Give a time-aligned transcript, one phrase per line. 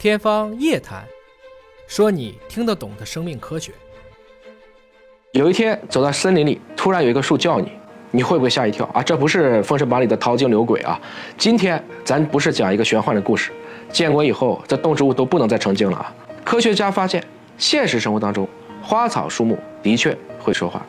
[0.00, 1.02] 天方夜谭，
[1.86, 3.70] 说你听得懂的生命科学。
[5.32, 7.70] 有一天走到森林里，突然有一棵树叫你，
[8.10, 9.02] 你会不会吓一跳啊？
[9.02, 10.98] 这不是《封神榜》里的淘金牛鬼啊！
[11.36, 13.52] 今天咱不是讲一个玄幻的故事，
[13.92, 16.14] 建国以后这动植物都不能再成精了啊！
[16.42, 17.22] 科学家发现，
[17.58, 18.48] 现实生活当中，
[18.82, 20.82] 花草树木的确会说话。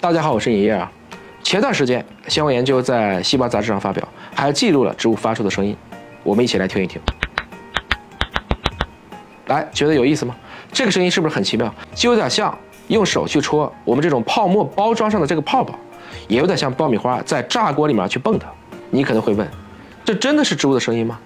[0.00, 0.90] 大家好，我是尹烨啊。
[1.44, 5.76] 前段时间，相关研究在《细胞》杂志上发表，还记录了植物发出的声音，
[6.24, 7.00] 我们一起来听一听。
[9.48, 10.34] 来，觉得有意思吗？
[10.70, 11.74] 这个声音是不是很奇妙？
[11.94, 12.56] 就有点像
[12.88, 15.78] 用手去戳我们这种泡沫包装上的这个泡泡，
[16.28, 18.42] 也有点像爆米花在炸锅里面去蹦跶。
[18.90, 19.46] 你可能会问，
[20.04, 21.18] 这真的是植物的声音吗？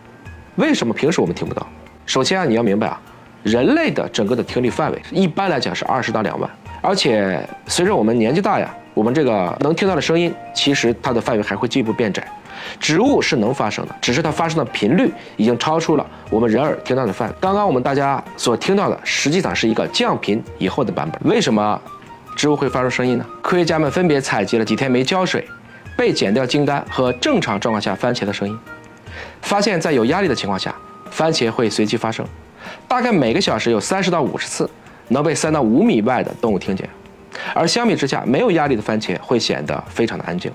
[0.57, 1.66] 为什么平时我们听不到？
[2.07, 3.01] 首先啊，你要明白啊，
[3.43, 6.49] 人类的整个的听力范围一般来讲是二十到两万，
[6.83, 12.23] 而且随着我们年纪大呀，我们这个能听到的声音，其实它的范围还会进一步变窄。
[12.79, 17.35] 植物是能发声的，只是它发生的频率已经超出了我们人耳听到的范围。
[17.41, 21.21] 刚刚我们大家所听到的，实际上是一个降频以后的版本。
[21.24, 21.80] 为什么
[22.37, 23.24] 植物会发出声音呢？
[23.43, 25.46] 科学家们分别采集了几天没浇水、
[25.96, 28.59] 被剪掉茎干和正常状况下番茄的声音，
[29.41, 30.74] 发现，在有压力的情况下，
[31.11, 32.24] 番茄会随机发声，
[32.87, 34.69] 大概每个小时有三十到五十次，
[35.13, 36.88] 能被三到五米外的动物听见。
[37.55, 40.51] 而相比之下，没有压力的番茄会显得非常的安静。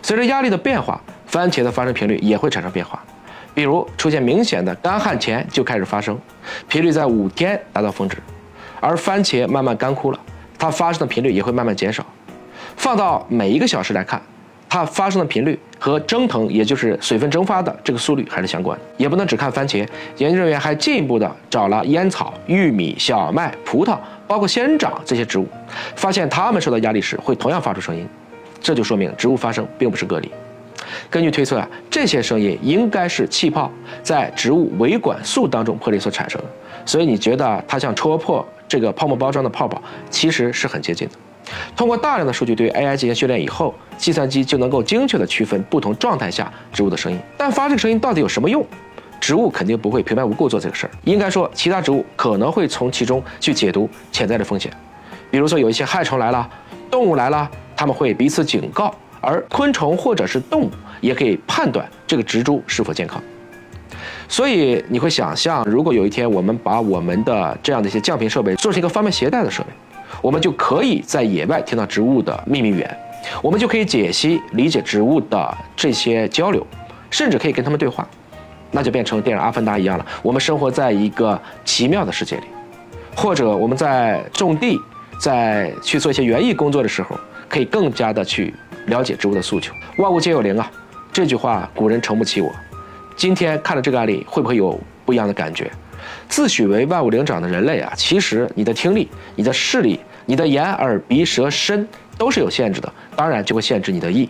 [0.00, 3.02] 随着压力的变化，番茄的发生频率也会产生变化，
[3.52, 6.18] 比如出现明显的干旱前就开始发生，
[6.68, 8.16] 频率在五天达到峰值，
[8.80, 10.20] 而番茄慢慢干枯了，
[10.58, 12.06] 它发生的频率也会慢慢减少。
[12.76, 14.20] 放到每一个小时来看，
[14.68, 18.78] 它发生的频率和蒸腾，也就是水分蒸发的这个速率还是相关。
[18.96, 25.46] 也不能只看番茄，研究人员还进一步的找了烟草、玉米、小麦、葡萄，包括仙人掌这些植物，
[25.94, 28.06] 发现它们受到压力时会同样发出声音，
[28.60, 30.30] 这就说明植物发声并不是个例。
[31.08, 33.70] 根据推测啊，这些声音应该是气泡
[34.02, 36.46] 在植物维管束当中破裂所产生的，
[36.84, 41.14] 所以你觉得它像戳破这个泡沫包装的泡泡，其实是很接近的。
[41.76, 47.18] 通过大量的数据对 AI 进行训练以后，计算机就能够精确的区分不同状态下植物的声音。
[47.36, 48.64] 但发这个声音到底有什么用？
[49.20, 54.70] 植物肯定不会平白无故做这个事儿，应该说其他植物可能会从其中去解读潜在的风险，
[55.30, 56.46] 比如说有一些害虫来了，
[56.90, 58.94] 动物来了，他们会彼此警告。
[59.26, 63.22] 而昆虫或者是动物也可以判断这个植株是否健康，
[64.28, 69.68] 所以你会想象，如果有一天我们把我们的这样的一些降频设备做成一个方便携带的设备，
[70.22, 72.98] 我们就可以在野外听到植物的秘密语言，
[73.42, 76.66] 我们就可以解析理解植物的这些交流，
[77.10, 78.06] 甚至可以跟他们对话，
[78.70, 80.06] 那就变成电影《阿凡达》一样了。
[80.22, 82.44] 我们生活在一个奇妙的世界里，
[83.16, 84.78] 或者我们在种地，
[85.18, 88.52] 在去做一些园艺工作的时候，可以更加的去。
[88.88, 90.70] 了解植物的诉求，万物皆有灵啊！
[91.10, 92.52] 这句话古人诚不欺我。
[93.16, 95.70] 今天看了这个案例，会不会有不一样的感觉？
[96.28, 104.28] 自诩为万物灵长的人类啊，其实你的听力、你的视力、你的眼、耳、鼻、舌、身都是有限制的，当然就会限制你的意，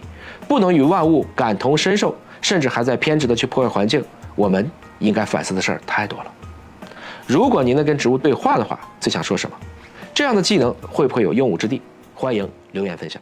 [0.49, 4.03] 不能与万物感同身受，甚至还在偏执的去破坏环境。
[4.35, 6.33] 我们应该反思的事儿太多了。
[7.27, 9.57] 如果您能跟植物对话的话，最想说什么？
[10.13, 11.81] 这样的技能会不会有用武之地？
[12.15, 13.21] 欢迎留言分享。